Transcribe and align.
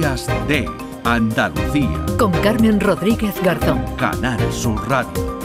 Días 0.00 0.26
de 0.48 0.64
Andalucía. 1.04 2.06
Con 2.18 2.32
Carmen 2.40 2.80
Rodríguez 2.80 3.34
Garzón. 3.42 3.84
Canal 3.96 4.40
Sur 4.50 4.88
Radio. 4.88 5.38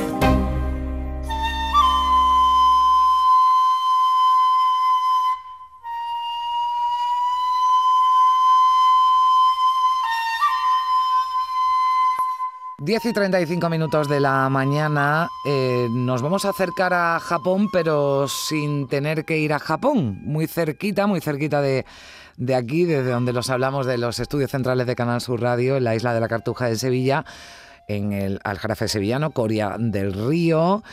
10 12.77 13.05
y 13.05 13.13
35 13.13 13.69
minutos 13.69 14.07
de 14.07 14.21
la 14.21 14.47
mañana 14.47 15.27
eh, 15.43 15.89
nos 15.91 16.21
vamos 16.21 16.45
a 16.45 16.51
acercar 16.51 16.93
a 16.93 17.19
Japón, 17.19 17.67
pero 17.73 18.29
sin 18.29 18.87
tener 18.87 19.25
que 19.25 19.37
ir 19.37 19.51
a 19.51 19.59
Japón. 19.59 20.19
Muy 20.21 20.47
cerquita, 20.47 21.07
muy 21.07 21.19
cerquita 21.19 21.61
de, 21.61 21.83
de 22.37 22.55
aquí, 22.55 22.85
desde 22.85 23.11
donde 23.11 23.33
los 23.33 23.49
hablamos 23.49 23.85
de 23.85 23.97
los 23.97 24.19
estudios 24.19 24.51
centrales 24.51 24.87
de 24.87 24.95
Canal 24.95 25.21
Sur 25.21 25.41
Radio, 25.41 25.77
en 25.77 25.83
la 25.83 25.95
isla 25.95 26.13
de 26.13 26.19
la 26.19 26.27
Cartuja 26.27 26.67
de 26.67 26.75
Sevilla, 26.75 27.25
en 27.87 28.13
el 28.13 28.39
Aljarafe 28.43 28.87
sevillano, 28.87 29.31
Coria 29.31 29.75
del 29.77 30.13
Río 30.13 30.83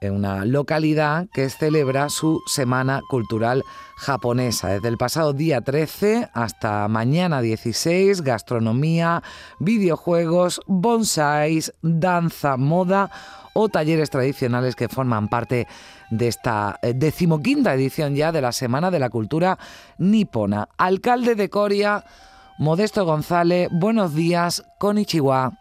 en 0.00 0.14
una 0.14 0.44
localidad 0.44 1.28
que 1.32 1.48
celebra 1.50 2.08
su 2.08 2.42
Semana 2.46 3.00
Cultural 3.08 3.64
Japonesa. 3.96 4.68
Desde 4.68 4.88
el 4.88 4.96
pasado 4.96 5.32
día 5.32 5.60
13 5.60 6.30
hasta 6.32 6.88
mañana 6.88 7.42
16, 7.42 8.22
gastronomía, 8.22 9.22
videojuegos, 9.58 10.62
bonsáis, 10.66 11.72
danza, 11.82 12.56
moda 12.56 13.10
o 13.52 13.68
talleres 13.68 14.10
tradicionales 14.10 14.76
que 14.76 14.88
forman 14.88 15.28
parte 15.28 15.66
de 16.10 16.28
esta 16.28 16.78
eh, 16.82 16.92
decimoquinta 16.94 17.74
edición 17.74 18.14
ya 18.14 18.32
de 18.32 18.40
la 18.40 18.52
Semana 18.52 18.90
de 18.90 18.98
la 18.98 19.10
Cultura 19.10 19.58
Nipona. 19.98 20.68
Alcalde 20.78 21.34
de 21.34 21.50
Coria, 21.50 22.04
Modesto 22.58 23.04
González, 23.04 23.68
buenos 23.70 24.14
días, 24.14 24.64
Konichiwa. 24.78 25.52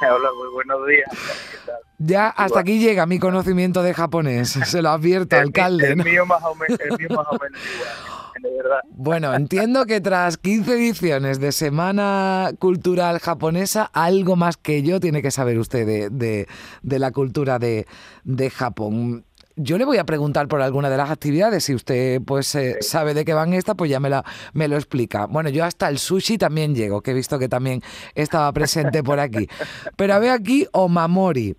Hola, 0.00 0.28
muy 0.38 0.48
buenos 0.52 0.86
días. 0.86 1.55
Ya 1.98 2.28
hasta 2.28 2.60
aquí 2.60 2.78
llega 2.78 3.06
mi 3.06 3.18
conocimiento 3.18 3.82
de 3.82 3.94
japonés, 3.94 4.50
se 4.66 4.82
lo 4.82 4.90
advierto, 4.90 5.36
alcalde. 5.36 5.88
El, 5.92 6.04
mío 6.04 6.26
más 6.26 6.42
o 6.44 6.54
menos, 6.54 6.78
de 8.42 8.50
verdad. 8.56 8.80
Bueno, 8.90 9.34
entiendo 9.34 9.86
que 9.86 10.00
tras 10.00 10.36
15 10.36 10.74
ediciones 10.74 11.40
de 11.40 11.52
Semana 11.52 12.50
Cultural 12.58 13.18
Japonesa, 13.18 13.90
algo 13.92 14.36
más 14.36 14.56
que 14.56 14.82
yo 14.82 15.00
tiene 15.00 15.22
que 15.22 15.30
saber 15.30 15.58
usted 15.58 16.10
de, 16.10 16.46
de, 16.82 16.98
la 16.98 17.10
cultura 17.12 17.58
de, 17.58 17.86
de 18.24 18.50
Japón. 18.50 19.24
Yo 19.58 19.78
le 19.78 19.86
voy 19.86 19.96
a 19.96 20.04
preguntar 20.04 20.48
por 20.48 20.60
alguna 20.60 20.90
de 20.90 20.98
las 20.98 21.10
actividades. 21.10 21.64
Si 21.64 21.74
usted 21.74 22.20
pues 22.20 22.54
eh, 22.54 22.76
sabe 22.82 23.14
de 23.14 23.24
qué 23.24 23.32
van 23.32 23.54
estas, 23.54 23.74
pues 23.74 23.90
ya 23.90 23.98
me, 23.98 24.10
la, 24.10 24.22
me 24.52 24.68
lo 24.68 24.76
explica. 24.76 25.24
Bueno, 25.24 25.48
yo 25.48 25.64
hasta 25.64 25.88
el 25.88 25.96
sushi 25.96 26.36
también 26.36 26.74
llego, 26.74 27.00
que 27.00 27.12
he 27.12 27.14
visto 27.14 27.38
que 27.38 27.48
también 27.48 27.80
estaba 28.14 28.52
presente 28.52 29.02
por 29.02 29.18
aquí. 29.18 29.48
Pero 29.96 30.20
veo 30.20 30.34
aquí 30.34 30.66
Omamori. 30.72 31.56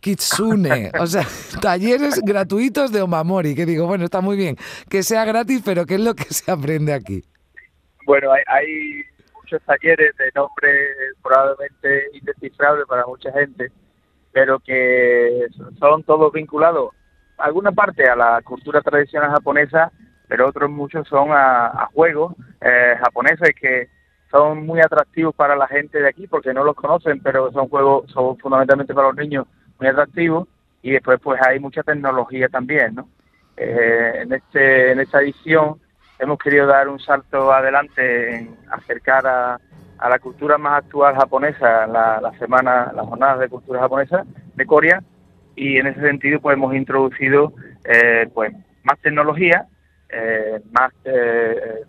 Kitsune, 0.00 0.90
o 0.98 1.06
sea, 1.06 1.26
talleres 1.62 2.20
gratuitos 2.22 2.92
de 2.92 3.02
Omamori, 3.02 3.54
que 3.54 3.64
digo, 3.64 3.86
bueno, 3.86 4.04
está 4.04 4.20
muy 4.20 4.36
bien, 4.36 4.56
que 4.90 5.02
sea 5.02 5.24
gratis, 5.24 5.62
pero 5.64 5.86
¿qué 5.86 5.94
es 5.94 6.00
lo 6.00 6.14
que 6.14 6.24
se 6.24 6.50
aprende 6.50 6.92
aquí? 6.92 7.24
Bueno, 8.04 8.30
hay, 8.32 8.42
hay 8.48 9.02
muchos 9.34 9.62
talleres 9.62 10.14
de 10.18 10.30
nombre 10.34 10.70
probablemente 11.22 12.04
indescifrable 12.12 12.84
para 12.86 13.06
mucha 13.06 13.32
gente, 13.32 13.72
pero 14.32 14.58
que 14.60 15.46
son 15.78 16.02
todos 16.02 16.30
vinculados 16.34 16.90
alguna 17.38 17.72
parte 17.72 18.08
a 18.08 18.16
la 18.16 18.42
cultura 18.42 18.80
tradicional 18.80 19.30
japonesa, 19.30 19.90
pero 20.28 20.48
otros 20.48 20.70
muchos 20.70 21.06
son 21.08 21.28
a, 21.32 21.88
juegos 21.92 22.34
eh, 22.60 22.96
japoneses 23.00 23.54
que 23.60 23.88
son 24.30 24.66
muy 24.66 24.80
atractivos 24.80 25.34
para 25.34 25.54
la 25.54 25.68
gente 25.68 26.00
de 26.00 26.08
aquí 26.08 26.26
porque 26.26 26.52
no 26.52 26.64
los 26.64 26.74
conocen, 26.74 27.20
pero 27.20 27.52
son 27.52 27.68
juegos, 27.68 28.10
son 28.10 28.36
fundamentalmente 28.38 28.94
para 28.94 29.08
los 29.08 29.16
niños 29.16 29.46
muy 29.78 29.88
atractivos 29.88 30.48
y 30.82 30.90
después 30.90 31.20
pues 31.22 31.40
hay 31.42 31.60
mucha 31.60 31.82
tecnología 31.82 32.48
también, 32.48 32.94
¿no? 32.96 33.08
Eh, 33.56 34.22
en 34.22 34.32
este 34.32 34.90
en 34.90 35.00
esta 35.00 35.20
edición 35.20 35.78
hemos 36.18 36.38
querido 36.38 36.66
dar 36.66 36.88
un 36.88 36.98
salto 36.98 37.52
adelante 37.52 38.34
en 38.34 38.56
acercar 38.70 39.24
a, 39.26 39.60
a 39.98 40.08
la 40.08 40.18
cultura 40.18 40.58
más 40.58 40.78
actual 40.84 41.14
japonesa 41.14 41.86
la, 41.86 42.20
la 42.20 42.32
semana, 42.38 42.92
las 42.92 43.06
jornadas 43.06 43.38
de 43.38 43.48
cultura 43.48 43.80
japonesa 43.80 44.24
de 44.54 44.66
Corea 44.66 45.00
y 45.56 45.78
en 45.78 45.86
ese 45.86 46.00
sentido 46.00 46.40
pues 46.40 46.56
hemos 46.56 46.74
introducido 46.74 47.52
eh, 47.84 48.28
pues 48.32 48.52
más 48.82 48.98
tecnología, 49.00 49.66
eh, 50.10 50.60
más 50.72 50.92
eh, 51.04 51.84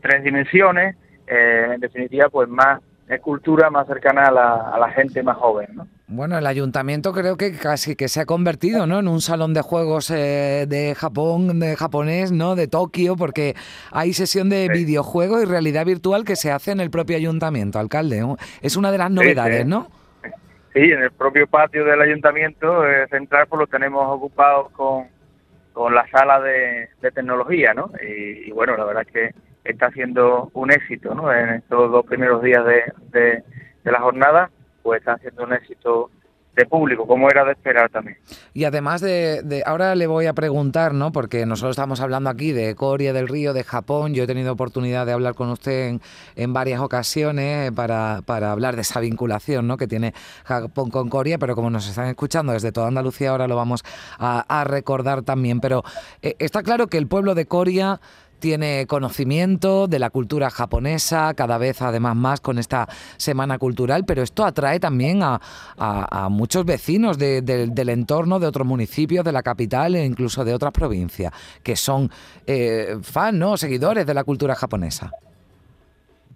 tres 0.00 0.24
dimensiones, 0.24 0.96
en 1.26 1.80
definitiva 1.80 2.28
pues 2.30 2.48
más 2.48 2.80
cultura 3.22 3.70
más 3.70 3.86
cercana 3.86 4.26
a 4.26 4.30
la, 4.30 4.54
a 4.70 4.78
la 4.78 4.90
gente 4.90 5.22
más 5.22 5.36
joven, 5.38 5.68
¿no? 5.74 5.88
Bueno, 6.08 6.36
el 6.38 6.46
ayuntamiento 6.46 7.12
creo 7.12 7.36
que 7.36 7.52
casi 7.52 7.96
que 7.96 8.08
se 8.08 8.20
ha 8.20 8.26
convertido, 8.26 8.86
¿no? 8.86 8.98
En 8.98 9.08
un 9.08 9.20
salón 9.20 9.54
de 9.54 9.62
juegos 9.62 10.08
de 10.08 10.94
Japón, 10.96 11.58
de 11.58 11.76
japonés, 11.76 12.32
¿no? 12.32 12.54
De 12.54 12.66
Tokio, 12.66 13.16
porque 13.16 13.54
hay 13.92 14.12
sesión 14.12 14.50
de 14.50 14.68
videojuegos 14.68 15.42
y 15.42 15.46
realidad 15.46 15.86
virtual 15.86 16.24
que 16.24 16.36
se 16.36 16.50
hace 16.50 16.72
en 16.72 16.80
el 16.80 16.90
propio 16.90 17.16
ayuntamiento, 17.16 17.78
alcalde. 17.78 18.24
Es 18.60 18.76
una 18.76 18.90
de 18.90 18.98
las 18.98 19.10
novedades, 19.10 19.66
¿no? 19.66 19.88
Sí, 20.74 20.80
en 20.80 21.02
el 21.02 21.10
propio 21.12 21.46
patio 21.46 21.84
del 21.84 22.00
ayuntamiento 22.00 22.86
eh, 22.86 23.06
central 23.08 23.46
pues 23.48 23.60
lo 23.60 23.66
tenemos 23.66 24.04
ocupado 24.06 24.68
con, 24.70 25.08
con 25.72 25.94
la 25.94 26.06
sala 26.08 26.40
de, 26.40 26.90
tecnología, 27.00 27.72
¿no? 27.72 27.90
Y, 28.02 28.50
bueno, 28.50 28.76
la 28.76 28.84
verdad 28.84 29.04
es 29.06 29.12
que 29.12 29.34
está 29.64 29.90
siendo 29.90 30.50
un 30.52 30.70
éxito, 30.70 31.14
¿no? 31.14 31.32
En 31.32 31.50
estos 31.50 31.90
dos 31.90 32.04
primeros 32.04 32.42
días 32.42 32.64
de, 32.64 32.82
de, 33.10 33.42
la 33.90 34.00
jornada, 34.00 34.50
pues 34.82 35.00
está 35.00 35.16
siendo 35.18 35.44
un 35.44 35.54
éxito 35.54 36.10
de 36.58 36.66
público, 36.66 37.06
como 37.06 37.30
era 37.30 37.44
de 37.44 37.52
esperar 37.52 37.88
también. 37.88 38.18
Y 38.52 38.64
además 38.64 39.00
de, 39.00 39.62
ahora 39.64 39.94
le 39.94 40.06
voy 40.06 40.26
a 40.26 40.32
preguntar, 40.32 40.92
¿no? 40.92 41.12
Porque 41.12 41.46
nosotros 41.46 41.76
estamos 41.76 42.00
hablando 42.00 42.28
aquí 42.28 42.52
de 42.52 42.74
Corea 42.74 43.12
del 43.12 43.28
Río, 43.28 43.52
de 43.52 43.62
Japón. 43.62 44.12
Yo 44.12 44.24
he 44.24 44.26
tenido 44.26 44.52
oportunidad 44.52 45.06
de 45.06 45.12
hablar 45.12 45.34
con 45.34 45.50
usted 45.50 45.98
en, 46.34 46.52
varias 46.52 46.80
ocasiones 46.80 47.70
para, 47.72 48.22
para, 48.26 48.50
hablar 48.50 48.74
de 48.74 48.82
esa 48.82 48.98
vinculación, 48.98 49.68
¿no? 49.68 49.76
Que 49.76 49.86
tiene 49.86 50.12
Japón 50.44 50.90
con 50.90 51.08
Corea, 51.08 51.38
pero 51.38 51.54
como 51.54 51.70
nos 51.70 51.88
están 51.88 52.08
escuchando 52.08 52.52
desde 52.52 52.72
toda 52.72 52.88
Andalucía, 52.88 53.30
ahora 53.30 53.46
lo 53.46 53.54
vamos 53.54 53.84
a, 54.18 54.64
recordar 54.66 55.22
también. 55.22 55.60
Pero 55.60 55.84
eh, 56.22 56.34
está 56.40 56.62
claro 56.64 56.88
que 56.88 56.98
el 56.98 57.06
pueblo 57.06 57.36
de 57.36 57.46
Corea 57.46 58.00
tiene 58.38 58.86
conocimiento 58.86 59.86
de 59.88 59.98
la 59.98 60.10
cultura 60.10 60.50
japonesa, 60.50 61.34
cada 61.34 61.58
vez 61.58 61.82
además 61.82 62.16
más 62.16 62.40
con 62.40 62.58
esta 62.58 62.86
semana 63.16 63.58
cultural, 63.58 64.04
pero 64.06 64.22
esto 64.22 64.44
atrae 64.44 64.80
también 64.80 65.20
a, 65.22 65.40
muchos 66.30 66.64
vecinos 66.64 67.18
del 67.18 67.88
entorno, 67.88 68.38
de 68.38 68.46
otros 68.46 68.66
municipios, 68.66 69.24
de 69.24 69.32
la 69.32 69.42
capital 69.42 69.94
e 69.94 70.04
incluso 70.04 70.44
de 70.44 70.54
otras 70.54 70.72
provincias, 70.72 71.32
que 71.62 71.76
son 71.76 72.10
eh, 72.46 72.96
fans, 73.02 73.38
¿no? 73.38 73.56
seguidores 73.56 74.06
de 74.06 74.14
la 74.14 74.24
cultura 74.24 74.54
japonesa. 74.54 75.10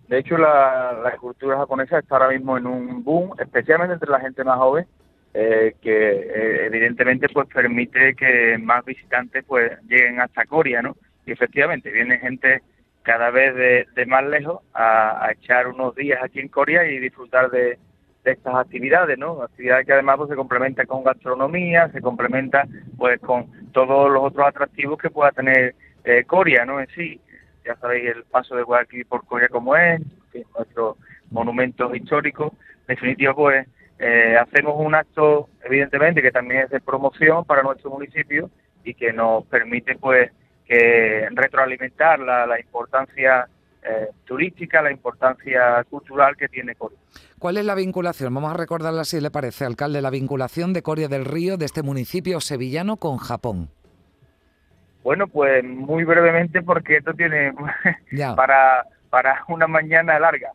De 0.09 0.19
hecho, 0.19 0.37
la, 0.37 1.17
cultura 1.19 1.57
japonesa 1.57 1.99
está 1.99 2.17
ahora 2.17 2.29
mismo 2.29 2.59
en 2.59 2.67
un 2.67 3.03
boom, 3.03 3.31
especialmente 3.39 3.95
entre 3.95 4.11
la 4.11 4.21
gente 4.21 4.45
más 4.45 4.59
joven, 4.59 4.87
eh, 5.33 5.75
que 5.81 6.11
eh, 6.11 6.67
evidentemente 6.67 7.29
pues 7.31 7.49
permite 7.49 8.15
que 8.15 8.59
más 8.59 8.85
visitantes 8.85 9.43
pues 9.47 9.73
lleguen 9.89 10.21
hasta 10.21 10.45
Corea, 10.45 10.83
¿no? 10.83 10.97
Y 11.27 11.33
efectivamente 11.33 11.91
viene 11.91 12.19
gente 12.19 12.63
cada 13.03 13.31
vez 13.31 13.55
de, 13.95 14.07
más 14.07 14.25
lejos 14.25 14.61
a, 14.75 15.31
echar 15.33 15.69
unos 15.69 15.95
días 15.95 16.23
aquí 16.23 16.41
en 16.41 16.49
Corea 16.49 16.85
y 16.85 16.99
disfrutar 16.99 17.51
de, 17.51 17.79
estas 18.25 18.55
actividades, 18.55 19.19
¿no? 19.19 19.43
Actividades 19.43 19.85
que 19.85 19.93
además 19.93 20.17
pues, 20.17 20.31
se 20.31 20.37
complementan 20.37 20.87
con 20.87 21.03
gastronomía, 21.03 21.89
se 21.89 22.01
complementa 22.01 22.69
pues 22.97 23.19
con 23.19 23.51
todos 23.73 24.13
los 24.13 24.23
otros 24.23 24.47
atractivos 24.47 24.97
que 24.97 25.11
pueda 25.11 25.33
tener 25.33 25.75
eh, 26.05 26.23
Corea, 26.25 26.65
¿no? 26.65 26.79
En 26.79 26.87
sí, 26.95 27.21
ya 27.65 27.75
sabéis 27.77 28.15
el 28.15 28.23
paso 28.25 28.55
de 28.55 28.63
Guadalquivir 28.63 29.07
por 29.07 29.27
Corea 29.27 29.49
como 29.49 29.75
es, 29.75 30.01
nuestro 30.57 30.99
monumento. 31.31 31.93
En 31.93 32.05
definitiva, 32.87 33.35
pues 33.35 33.67
eh, 33.99 34.37
hacemos 34.37 34.75
un 34.79 34.95
acto, 34.95 35.49
evidentemente, 35.65 36.23
que 36.23 36.31
también 36.31 36.63
es 36.63 36.71
de 36.71 36.81
promoción 36.81 37.45
para 37.45 37.63
nuestro 37.63 37.91
municipio 37.91 38.51
y 38.85 38.95
que 38.95 39.13
nos 39.13 39.45
permite, 39.47 39.97
pues, 39.97 40.31
que 40.73 41.29
retroalimentar 41.33 42.19
la, 42.21 42.59
importancia 42.59 43.47
eh, 43.83 44.09
turística, 44.25 44.81
la 44.81 44.91
importancia 44.91 45.85
cultural 45.91 46.35
que 46.35 46.49
tiene 46.49 46.75
Coria. 46.75 46.99
¿Cuál 47.39 47.59
es 47.59 47.65
la 47.67 47.75
vinculación? 47.75 48.33
Vamos 48.35 48.55
a 48.55 48.57
recordarla 48.57 49.05
si 49.05 49.21
le 49.21 49.31
parece, 49.31 49.67
alcalde, 49.67 50.01
la 50.01 50.09
vinculación 50.09 50.73
de 50.73 50.83
Coria 50.83 51.09
del 51.09 51.27
Río, 51.27 51.59
de 51.59 51.67
este 51.67 51.83
municipio 51.83 52.41
sevillano, 52.41 52.97
con 52.97 53.19
Japón. 53.19 53.69
Bueno, 55.03 55.27
pues 55.27 55.63
muy 55.63 56.05
brevemente 56.05 56.63
porque 56.63 56.99
esto 56.99 57.13
tiene 57.13 57.53
para, 58.37 58.87
para 59.11 59.45
una 59.49 59.67
mañana 59.67 60.19
larga. 60.19 60.53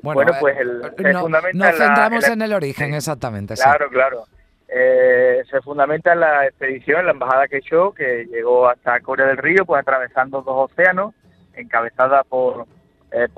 Bueno, 0.00 0.30
pues 0.40 0.56
el, 0.58 0.82
eh, 0.84 1.12
nos 1.54 1.76
centramos 1.76 2.28
en 2.28 2.42
el 2.42 2.52
origen, 2.52 2.94
exactamente. 2.94 3.54
Claro, 3.54 3.88
claro. 3.88 4.26
Eh, 4.68 5.44
se 5.48 5.60
fundamenta 5.62 6.12
en 6.12 6.20
la 6.20 6.46
expedición, 6.46 7.06
la 7.06 7.12
embajada 7.12 7.48
Quechó, 7.48 7.92
que 7.92 8.26
llegó 8.26 8.68
hasta 8.68 9.00
Corea 9.00 9.26
del 9.26 9.36
Río, 9.36 9.64
pues 9.64 9.80
atravesando 9.80 10.42
dos 10.42 10.70
océanos, 10.70 11.14
encabezada 11.54 12.24
por, 12.24 12.66
eh, 13.12 13.28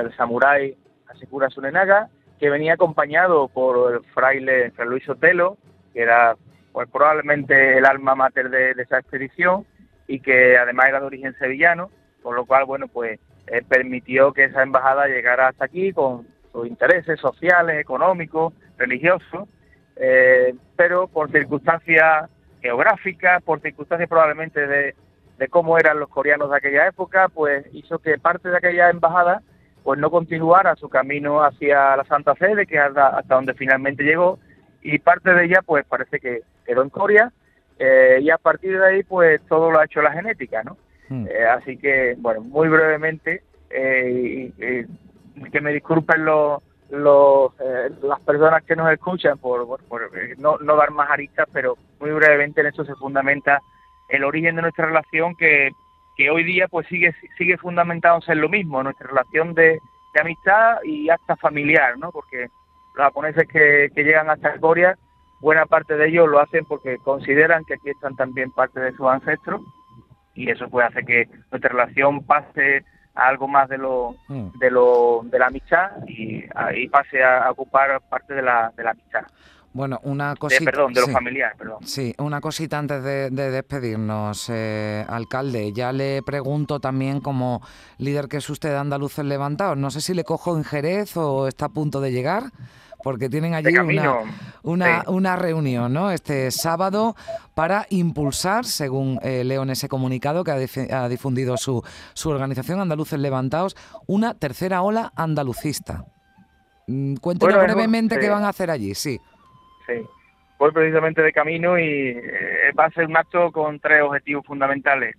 el 0.00 0.16
samurái 0.16 0.76
Asikura 1.08 1.50
Sunenaga, 1.50 2.08
que 2.38 2.48
venía 2.48 2.74
acompañado 2.74 3.48
por 3.48 3.94
el 3.94 4.04
fraile 4.14 4.70
Fray 4.70 4.88
Luis 4.88 5.08
Otelo, 5.08 5.58
que 5.92 6.02
era 6.02 6.36
pues 6.72 6.88
probablemente 6.88 7.76
el 7.76 7.84
alma 7.84 8.14
mater 8.14 8.48
de, 8.48 8.70
esa 8.70 8.98
expedición 8.98 9.66
y 10.06 10.20
que 10.20 10.56
además 10.56 10.88
era 10.88 11.00
de 11.00 11.06
origen 11.06 11.36
sevillano, 11.38 11.90
por 12.22 12.34
lo 12.34 12.46
cual, 12.46 12.64
bueno, 12.64 12.88
pues 12.88 13.20
eh, 13.48 13.62
permitió 13.68 14.32
que 14.32 14.44
esa 14.44 14.62
embajada 14.62 15.06
llegara 15.06 15.48
hasta 15.48 15.64
aquí 15.66 15.92
con 15.92 16.26
sus 16.52 16.66
intereses 16.66 17.20
sociales, 17.20 17.78
económicos, 17.78 18.54
religiosos, 18.78 19.48
eh, 20.00 20.54
pero 20.76 21.06
por 21.06 21.30
circunstancias 21.30 22.28
geográficas, 22.60 23.42
por 23.42 23.60
circunstancias 23.60 24.08
probablemente 24.08 24.66
de, 24.66 24.94
de 25.38 25.48
cómo 25.48 25.78
eran 25.78 25.98
los 25.98 26.08
coreanos 26.08 26.50
de 26.50 26.56
aquella 26.56 26.88
época, 26.88 27.28
pues 27.28 27.66
hizo 27.72 27.98
que 27.98 28.18
parte 28.18 28.48
de 28.48 28.56
aquella 28.56 28.90
embajada 28.90 29.42
pues 29.82 29.98
no 29.98 30.10
continuara 30.10 30.76
su 30.76 30.88
camino 30.88 31.42
hacia 31.42 31.96
la 31.96 32.04
Santa 32.04 32.34
Sede, 32.34 32.66
que 32.66 32.78
hasta, 32.78 33.08
hasta 33.08 33.34
donde 33.34 33.54
finalmente 33.54 34.02
llegó, 34.02 34.38
y 34.82 34.98
parte 34.98 35.32
de 35.32 35.44
ella 35.44 35.62
pues 35.64 35.84
parece 35.86 36.20
que 36.20 36.40
quedó 36.66 36.82
en 36.82 36.90
Corea, 36.90 37.32
eh, 37.78 38.18
y 38.20 38.30
a 38.30 38.38
partir 38.38 38.78
de 38.78 38.86
ahí 38.86 39.02
pues 39.02 39.40
todo 39.48 39.70
lo 39.70 39.78
ha 39.78 39.84
hecho 39.84 40.02
la 40.02 40.12
genética, 40.12 40.62
¿no? 40.62 40.76
Hmm. 41.08 41.26
Eh, 41.28 41.44
así 41.44 41.76
que, 41.76 42.14
bueno, 42.18 42.42
muy 42.42 42.68
brevemente, 42.68 43.42
eh, 43.70 44.86
que 45.50 45.60
me 45.60 45.72
disculpen 45.72 46.24
los, 46.24 46.62
los, 46.90 47.52
las 48.02 48.20
personas 48.20 48.64
que 48.64 48.76
nos 48.76 48.90
escuchan 48.92 49.38
por, 49.38 49.66
por, 49.86 50.10
no, 50.38 50.58
no 50.58 50.76
dar 50.76 50.90
más 50.90 51.10
aristas, 51.10 51.48
pero 51.52 51.76
muy 52.00 52.10
brevemente 52.10 52.60
en 52.60 52.68
eso 52.68 52.84
se 52.84 52.94
fundamenta 52.96 53.60
el 54.08 54.24
origen 54.24 54.56
de 54.56 54.62
nuestra 54.62 54.86
relación 54.86 55.36
que 55.36 55.70
que 56.20 56.28
hoy 56.28 56.44
día 56.44 56.68
pues 56.68 56.86
sigue 56.88 57.14
sigue 57.38 57.56
fundamentándose 57.56 58.32
en 58.32 58.42
lo 58.42 58.50
mismo, 58.50 58.82
nuestra 58.82 59.08
relación 59.08 59.54
de, 59.54 59.80
amistad 60.20 60.82
y 60.84 61.08
hasta 61.08 61.34
familiar, 61.36 61.96
¿no? 61.96 62.10
Porque 62.10 62.48
los 62.94 63.06
japoneses 63.06 63.48
que, 63.48 63.88
llegan 63.96 64.28
hasta 64.28 64.58
Corea, 64.58 64.98
buena 65.40 65.64
parte 65.64 65.96
de 65.96 66.08
ellos 66.08 66.28
lo 66.28 66.40
hacen 66.40 66.66
porque 66.66 66.98
consideran 66.98 67.64
que 67.64 67.74
aquí 67.74 67.88
están 67.88 68.16
también 68.16 68.50
parte 68.50 68.80
de 68.80 68.92
sus 68.92 69.06
ancestros 69.06 69.62
y 70.34 70.50
eso 70.50 70.68
puede 70.68 70.88
hacer 70.88 71.06
que 71.06 71.26
nuestra 71.50 71.70
relación 71.70 72.26
pase 72.26 72.84
a 73.20 73.28
algo 73.28 73.46
más 73.48 73.68
de 73.68 73.78
lo 73.78 74.16
mm. 74.28 74.58
de 74.58 74.70
lo 74.70 75.20
de 75.24 75.38
la 75.38 75.46
amistad 75.46 75.90
y 76.06 76.44
ahí 76.54 76.88
pase 76.88 77.22
a, 77.22 77.50
ocupar 77.50 78.00
parte 78.08 78.34
de 78.34 78.42
la, 78.42 78.72
de 78.76 78.84
la 78.84 78.90
amistad. 78.90 79.22
Bueno, 79.72 80.00
una 80.02 80.34
cosita. 80.34 80.64
perdón, 80.64 80.92
de 80.92 81.00
los 81.00 81.12
familiares, 81.12 81.56
perdón. 81.56 81.86
Sí, 81.86 82.12
una 82.18 82.40
cosita 82.40 82.76
antes 82.76 83.04
de, 83.04 83.30
despedirnos, 83.30 84.50
eh, 84.50 85.04
alcalde. 85.08 85.72
Ya 85.72 85.92
le 85.92 86.22
pregunto 86.22 86.80
también, 86.80 87.20
como 87.20 87.62
líder 87.98 88.26
que 88.26 88.38
es 88.38 88.50
usted 88.50 88.70
de 88.70 88.78
Andaluces 88.78 89.24
Levantados, 89.24 89.76
no 89.76 89.92
sé 89.92 90.00
si 90.00 90.12
le 90.12 90.24
cojo 90.24 90.56
en 90.56 90.64
Jerez 90.64 91.16
o 91.16 91.46
está 91.46 91.66
a 91.66 91.68
punto 91.68 92.00
de 92.00 92.10
llegar, 92.10 92.44
porque 93.02 93.28
tienen 93.28 93.54
allí 93.54 93.74
una, 94.62 95.04
una, 95.06 95.36
reunión, 95.36 95.92
¿no? 95.92 96.10
Este 96.10 96.50
sábado 96.50 97.14
para 97.54 97.86
impulsar, 97.90 98.64
según 98.64 99.18
eh, 99.22 99.44
leo 99.44 99.62
en 99.62 99.70
ese 99.70 99.88
comunicado 99.88 100.44
que 100.44 100.50
ha, 100.90 101.08
difundido 101.08 101.56
su, 101.56 101.82
su 102.14 102.30
organización 102.30 102.80
Andaluces 102.80 103.18
Levantados, 103.18 103.76
una 104.06 104.34
tercera 104.34 104.82
ola 104.82 105.12
andalucista. 105.16 106.04
Mm, 106.86 107.16
cuéntenos 107.16 107.62
brevemente 107.62 108.18
qué 108.18 108.28
van 108.28 108.44
a 108.44 108.48
hacer 108.48 108.70
allí, 108.70 108.94
sí. 108.94 109.18
Sí. 109.86 109.94
Voy 110.58 110.72
precisamente 110.72 111.22
de 111.22 111.32
camino 111.32 111.78
y 111.78 111.84
eh, 111.84 112.72
va 112.78 112.86
a 112.86 112.90
ser 112.90 113.06
un 113.06 113.16
acto 113.16 113.50
con 113.50 113.80
tres 113.80 114.02
objetivos 114.02 114.44
fundamentales. 114.44 115.16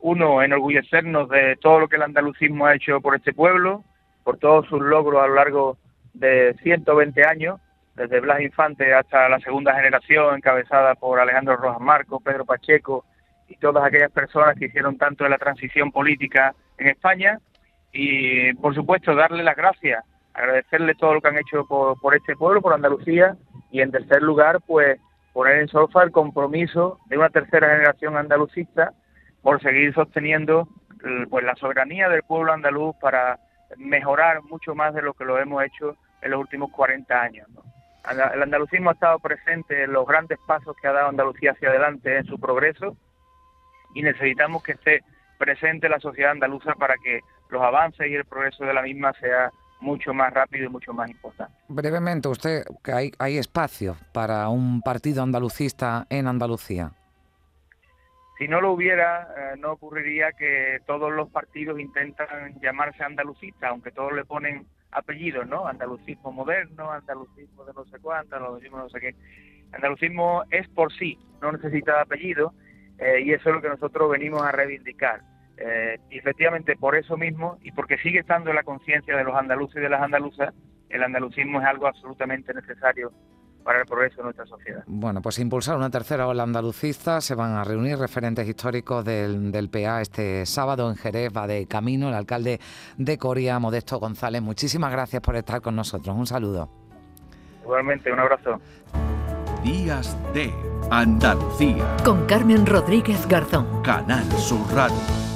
Uno, 0.00 0.42
enorgullecernos 0.42 1.28
de 1.28 1.56
todo 1.56 1.80
lo 1.80 1.88
que 1.88 1.96
el 1.96 2.02
andalucismo 2.02 2.66
ha 2.66 2.74
hecho 2.74 3.00
por 3.00 3.14
este 3.14 3.32
pueblo, 3.32 3.84
por 4.24 4.36
todos 4.36 4.66
sus 4.66 4.82
logros 4.82 5.22
a 5.22 5.28
lo 5.28 5.34
largo 5.34 5.78
de 6.14 6.54
120 6.62 7.24
años, 7.26 7.60
desde 7.94 8.20
Blas 8.20 8.40
Infante 8.40 8.94
hasta 8.94 9.28
la 9.28 9.38
segunda 9.40 9.74
generación, 9.74 10.36
encabezada 10.36 10.94
por 10.94 11.20
Alejandro 11.20 11.56
Rojas 11.56 11.80
Marco, 11.80 12.20
Pedro 12.20 12.44
Pacheco 12.44 13.04
y 13.48 13.56
todas 13.56 13.84
aquellas 13.84 14.10
personas 14.10 14.56
que 14.58 14.66
hicieron 14.66 14.96
tanto 14.96 15.24
de 15.24 15.30
la 15.30 15.38
transición 15.38 15.92
política 15.92 16.54
en 16.78 16.88
España. 16.88 17.38
Y, 17.92 18.54
por 18.54 18.74
supuesto, 18.74 19.14
darle 19.14 19.42
las 19.42 19.56
gracias, 19.56 20.02
agradecerle 20.32 20.94
todo 20.94 21.14
lo 21.14 21.20
que 21.20 21.28
han 21.28 21.38
hecho 21.38 21.66
por, 21.66 22.00
por 22.00 22.14
este 22.14 22.36
pueblo, 22.36 22.62
por 22.62 22.72
Andalucía 22.72 23.36
y 23.70 23.80
en 23.82 23.90
tercer 23.90 24.22
lugar, 24.22 24.60
pues 24.66 24.98
poner 25.34 25.58
en 25.58 25.68
solfa 25.68 26.02
el 26.02 26.10
compromiso 26.10 26.98
de 27.06 27.18
una 27.18 27.30
tercera 27.30 27.68
generación 27.68 28.16
andalucista 28.16 28.92
por 29.42 29.60
seguir 29.60 29.92
sosteniendo 29.94 30.68
pues 31.30 31.44
la 31.44 31.56
soberanía 31.56 32.08
del 32.08 32.22
pueblo 32.22 32.52
andaluz 32.52 32.94
para 33.00 33.38
mejorar 33.76 34.42
mucho 34.44 34.74
más 34.74 34.94
de 34.94 35.02
lo 35.02 35.14
que 35.14 35.24
lo 35.24 35.38
hemos 35.38 35.64
hecho 35.64 35.96
en 36.22 36.30
los 36.30 36.40
últimos 36.40 36.70
40 36.70 37.20
años. 37.20 37.48
El 38.10 38.42
andalucismo 38.42 38.90
ha 38.90 38.94
estado 38.94 39.18
presente 39.20 39.84
en 39.84 39.92
los 39.92 40.06
grandes 40.06 40.38
pasos 40.46 40.76
que 40.80 40.88
ha 40.88 40.92
dado 40.92 41.08
Andalucía 41.08 41.52
hacia 41.52 41.68
adelante 41.68 42.16
en 42.16 42.24
su 42.24 42.38
progreso 42.38 42.96
y 43.94 44.02
necesitamos 44.02 44.62
que 44.62 44.72
esté 44.72 45.04
presente 45.38 45.88
la 45.88 46.00
sociedad 46.00 46.32
andaluza 46.32 46.74
para 46.74 46.94
que 47.02 47.20
los 47.50 47.62
avances 47.62 48.08
y 48.08 48.14
el 48.14 48.24
progreso 48.24 48.64
de 48.64 48.74
la 48.74 48.82
misma 48.82 49.12
sea 49.20 49.52
mucho 49.80 50.14
más 50.14 50.32
rápido 50.32 50.66
y 50.66 50.68
mucho 50.68 50.92
más 50.92 51.10
importante. 51.10 51.52
Brevemente, 51.68 52.28
usted, 52.28 52.64
que 52.82 52.92
hay, 52.92 53.12
hay 53.18 53.38
espacio 53.38 53.96
para 54.12 54.48
un 54.48 54.80
partido 54.80 55.22
andalucista 55.22 56.06
en 56.08 56.28
Andalucía. 56.28 56.92
Si 58.38 58.48
no 58.48 58.60
lo 58.60 58.72
hubiera, 58.72 59.28
eh, 59.36 59.56
no 59.58 59.72
ocurriría 59.72 60.32
que 60.32 60.78
todos 60.86 61.12
los 61.12 61.28
partidos 61.30 61.78
intentan 61.78 62.58
llamarse 62.60 63.04
andalucistas, 63.04 63.70
aunque 63.70 63.90
todos 63.90 64.12
le 64.12 64.24
ponen 64.24 64.66
apellidos, 64.92 65.46
¿no? 65.46 65.66
Andalucismo 65.66 66.30
moderno, 66.32 66.92
andalucismo 66.92 67.64
de 67.64 67.72
no 67.72 67.84
sé 67.86 67.98
cuánto, 67.98 68.36
andalucismo 68.36 68.78
no 68.78 68.88
sé 68.90 69.00
qué. 69.00 69.14
Andalucismo 69.72 70.44
es 70.50 70.68
por 70.68 70.92
sí, 70.92 71.18
no 71.40 71.50
necesita 71.52 72.00
apellido, 72.00 72.54
eh, 72.98 73.22
y 73.24 73.32
eso 73.32 73.48
es 73.48 73.54
lo 73.56 73.62
que 73.62 73.68
nosotros 73.68 74.10
venimos 74.10 74.42
a 74.42 74.52
reivindicar. 74.52 75.22
Eh, 75.56 75.98
y 76.10 76.18
efectivamente, 76.18 76.76
por 76.76 76.94
eso 76.96 77.16
mismo, 77.16 77.58
y 77.62 77.72
porque 77.72 77.98
sigue 77.98 78.20
estando 78.20 78.50
en 78.50 78.56
la 78.56 78.62
conciencia 78.62 79.16
de 79.16 79.24
los 79.24 79.34
andaluces 79.34 79.76
y 79.76 79.80
de 79.80 79.88
las 79.88 80.02
andaluzas, 80.02 80.54
el 80.88 81.02
andalucismo 81.02 81.60
es 81.60 81.66
algo 81.66 81.86
absolutamente 81.86 82.52
necesario 82.52 83.12
para 83.62 83.80
el 83.80 83.86
progreso 83.86 84.16
de 84.18 84.24
nuestra 84.24 84.46
sociedad. 84.46 84.82
Bueno, 84.86 85.22
pues 85.22 85.38
impulsar 85.38 85.76
una 85.76 85.90
tercera 85.90 86.26
ola 86.26 86.42
andalucista, 86.42 87.20
se 87.20 87.34
van 87.34 87.52
a 87.52 87.64
reunir 87.64 87.98
referentes 87.98 88.48
históricos 88.48 89.04
del, 89.04 89.52
del 89.52 89.68
PA 89.68 90.00
este 90.00 90.46
sábado 90.46 90.90
en 90.90 90.96
Jerez, 90.96 91.32
va 91.36 91.46
de 91.46 91.66
camino 91.66 92.08
el 92.08 92.14
alcalde 92.14 92.60
de 92.96 93.18
Coria, 93.18 93.58
Modesto 93.58 93.98
González. 93.98 94.42
Muchísimas 94.42 94.92
gracias 94.92 95.22
por 95.22 95.36
estar 95.36 95.60
con 95.60 95.76
nosotros. 95.76 96.16
Un 96.16 96.26
saludo. 96.26 96.68
Igualmente, 97.62 98.12
un 98.12 98.18
abrazo. 98.18 98.60
Días 99.62 100.16
de 100.34 100.52
Andalucía. 100.90 101.96
Con 102.04 102.26
Carmen 102.26 102.66
Rodríguez 102.66 103.26
Garzón. 103.28 103.82
Canal 103.82 104.24
Sur 104.32 104.66
Radio. 104.74 105.31